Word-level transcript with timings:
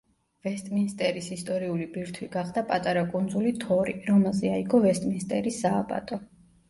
ვესტმინსტერის 0.45 1.27
ისტორიული 1.35 1.85
ბირთვი 1.97 2.29
გახდა 2.37 2.63
პატარა 2.71 3.03
კუნძული 3.11 3.51
თორი, 3.65 3.95
რომელზე 4.11 4.55
აიგო 4.55 4.81
ვესტმინსტერის 4.87 5.61
სააბატო. 5.67 6.21